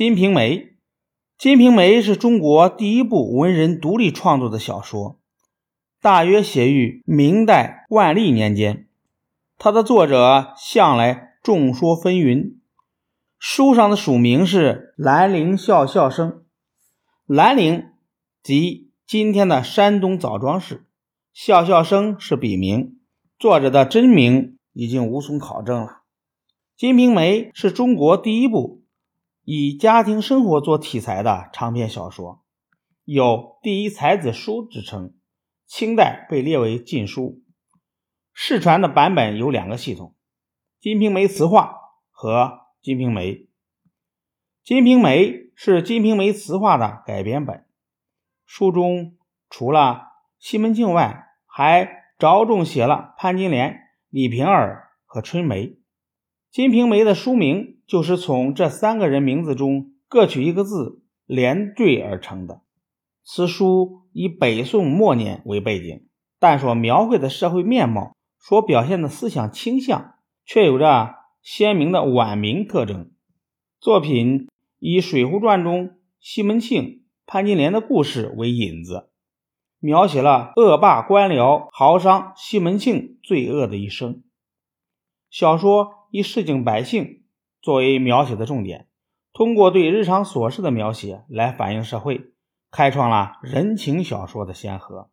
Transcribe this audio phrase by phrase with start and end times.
[0.00, 0.56] 金瓶梅》，
[1.36, 5.20] 《金瓶梅》是中国第一部文人独立创作的小说，
[6.00, 8.88] 大约写于明代万历年间。
[9.58, 12.54] 它的作者向来众说纷纭。
[13.38, 16.44] 书上的署名是兰陵笑笑生，
[17.26, 17.90] 兰陵
[18.42, 20.86] 即今天的山东枣庄市，
[21.34, 22.98] 笑笑生是笔名，
[23.38, 25.86] 作者的真名已经无从考证了。
[26.78, 28.79] 《金瓶梅》是中国第一部。
[29.52, 32.44] 以家庭生活做题材的长篇小说，
[33.02, 35.16] 有“第一才子书”之称，
[35.66, 37.42] 清代被列为禁书。
[38.32, 40.14] 世传的版本有两个系统：
[40.80, 41.64] 《金瓶梅词话》
[42.12, 42.44] 和
[42.80, 43.34] 《金瓶梅》。
[44.62, 47.66] 《金瓶梅》是《金瓶梅》词话的改编本。
[48.46, 49.16] 书中
[49.48, 53.80] 除了西门庆外，还着重写了潘金莲、
[54.10, 55.66] 李瓶儿和春梅。
[56.52, 57.78] 《金瓶梅》的书名。
[57.90, 62.62] 就是从这三个人名字中各取一个字连缀而成的。
[63.24, 66.06] 此书以北宋末年为背景，
[66.38, 73.10] 但所描绘的社会面貌、所表现的思想倾向，却有着鲜明的晚明特征。
[73.80, 74.46] 作品
[74.78, 79.10] 以《水浒传》中西门庆、潘金莲的故事为引子，
[79.80, 84.22] 描写了恶霸官僚豪商西门庆罪恶的一生。
[85.28, 87.19] 小说以市井百姓。
[87.62, 88.88] 作为描写的重点，
[89.34, 92.32] 通过对日常琐事的描写来反映社会，
[92.70, 95.10] 开创了人情小说的先河。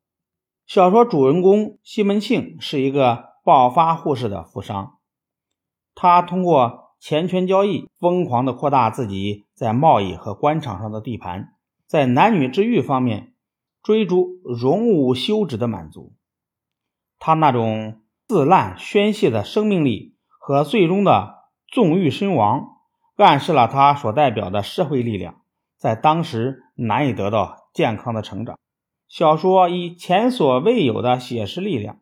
[0.65, 4.97] 小说主人公西门庆是一个暴发户式的富商，
[5.93, 11.53] 他通过钱权交易，疯狂地扩大自己在贸易和官场上的地盘，
[11.85, 13.33] 在男女之欲方面
[13.83, 16.15] 追逐荣辱休止的满足。
[17.19, 21.36] 他那种自滥宣泄的生命力和最终的。
[21.67, 22.77] 纵欲身亡，
[23.17, 25.41] 暗示了他所代表的社会力量
[25.77, 28.57] 在当时难以得到健康的成长。
[29.07, 31.99] 小说以前所未有的写实力量，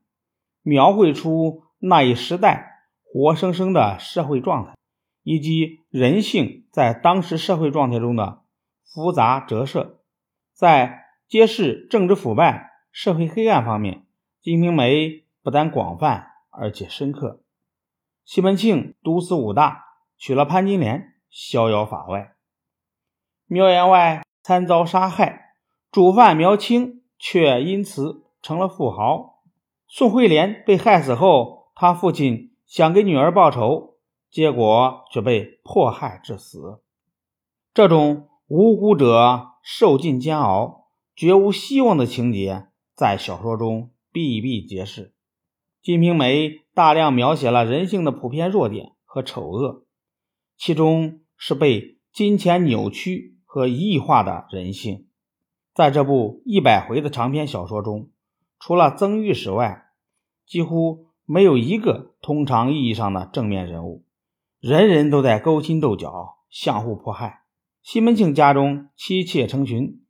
[0.62, 4.74] 描绘出那一时代活生生的社会状态，
[5.24, 8.42] 以及人性在当时社会状态中的
[8.84, 10.02] 复杂折射。
[10.54, 13.96] 在揭示政治腐败、社会黑暗方面，
[14.42, 15.08] 《金瓶梅》
[15.44, 17.42] 不但广泛，而且深刻。
[18.26, 19.86] 西门庆毒死武大，
[20.18, 22.34] 娶了潘金莲，逍遥法外；
[23.46, 25.54] 苗员外惨遭杀害，
[25.92, 29.44] 主犯苗青却因此成了富豪。
[29.88, 34.00] 宋惠莲被害死后，他父亲想给女儿报仇，
[34.32, 36.82] 结果却被迫害致死。
[37.76, 45.10] 这种无辜者受尽煎熬、绝无希望的情节，在小说中比比皆是。
[45.86, 49.86] 《金瓶梅》大量描写了人性的普遍弱点和丑恶，
[50.58, 55.06] 其中是被金钱扭曲和异化的人性。
[55.76, 58.10] 在这部一百回的长篇小说中，
[58.58, 59.84] 除了曾玉史外，
[60.48, 64.04] 几乎没有一个通常意义上的正面人物，
[64.60, 67.44] 人人都在勾心斗角、相互迫害。
[67.84, 70.02] 西门庆家中妻妾成群，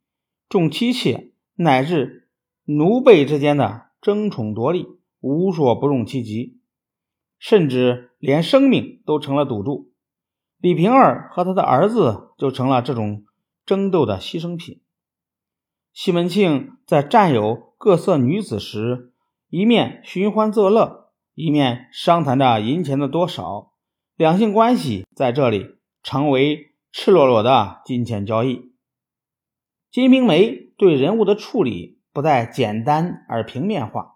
[0.48, 2.30] 众妻妾乃至
[2.64, 4.95] 奴婢之间的争宠夺利。
[5.34, 6.60] 无所不用其极，
[7.38, 9.92] 甚至连生命都成了赌注。
[10.58, 13.24] 李瓶儿和他的儿子就成了这种
[13.64, 14.80] 争斗的牺牲品。
[15.92, 19.12] 西门庆在占有各色女子时，
[19.48, 23.72] 一面寻欢作乐，一面商谈着银钱的多少，
[24.16, 28.56] 两性关系在这里成为赤裸裸的金钱交易。
[29.90, 34.15] 《金瓶梅》对人物的处理不再简单而平面化。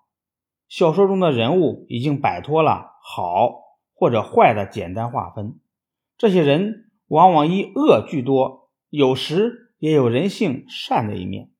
[0.70, 3.60] 小说中的人物已经摆脱了好
[3.92, 5.58] 或者坏的简单划分，
[6.16, 11.50] 这些人往往以恶居多，有时也有人性善的一面。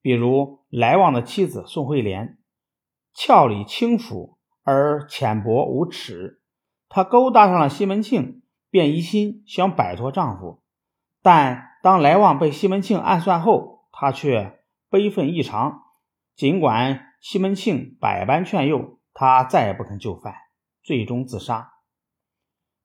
[0.00, 2.38] 比如来旺的妻子宋惠莲，
[3.12, 6.40] 俏丽轻浮而浅薄无耻，
[6.88, 10.62] 她勾搭上了西门庆，便一心想摆脱丈夫。
[11.20, 15.82] 但当来旺被西门庆暗算后，她却悲愤异常，
[16.36, 17.08] 尽管。
[17.20, 20.34] 西门庆百般劝诱，他再也不肯就范，
[20.82, 21.74] 最终自杀。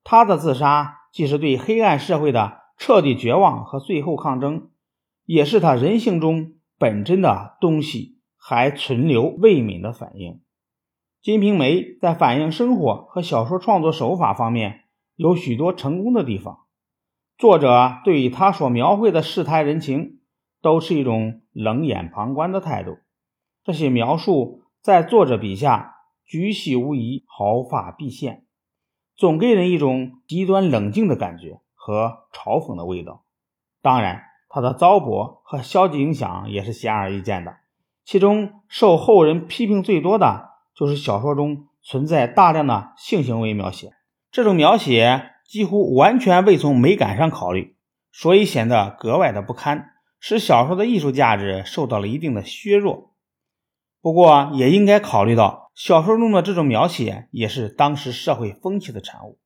[0.04, 4.70] 他的自杀既是对黑暗社会的彻底绝望和最后抗争，
[5.24, 10.34] 也是他人性中本真的东西还存留未泯的反应。
[11.22, 14.82] 《金瓶梅》在反映生活和小说创作手法方面
[15.16, 16.66] 有许多成功的地方。
[17.38, 20.20] 作者对于他所描绘的世态人情，
[20.62, 22.98] 都是一种冷眼旁观的态度。
[23.66, 28.46] 这些描述在作者笔下举细无遗、毫发毕现，
[29.16, 33.24] 总给人一种极端冷静的感觉和嘲讽的味道。
[33.82, 37.58] 当然，他的糟粕和消极影响也是显而易见的。
[38.04, 43.94] 其中受后人批评最多的就是小说中存在大量的性行为描写，
[44.30, 47.76] 这种描写几乎完全未从美感上考虑，
[48.12, 53.15] 所以显得格外的不堪，使小说的艺术价值受到了一定的削弱。
[54.06, 59.40] 不过，也应该考虑到小说中的这种描写也是当时社会风气的产物。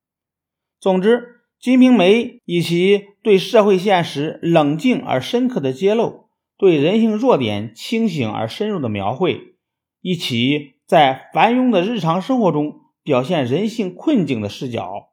[0.82, 1.18] 总之，
[1.62, 6.26] 《金瓶梅》以其对社会现实冷静而深刻的揭露。
[6.58, 9.56] 对人性弱点清醒而深入的描绘，
[10.02, 15.12] 以其在繁庸的日常生活中表现人性困境的视角，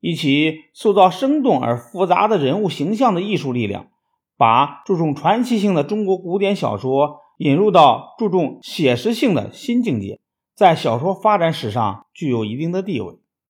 [0.00, 3.86] 以其塑造生动而复杂的人物形象的艺术力量，
[4.36, 10.20] 把注重传奇性的中国古典小说引入到注重写实性的新境界，
[10.54, 13.14] 在小说发展史上具有一定的地位。